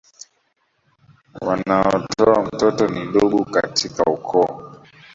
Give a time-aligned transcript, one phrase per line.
[1.41, 4.79] Wanaotoa mtoto ni ndugu katika ukoo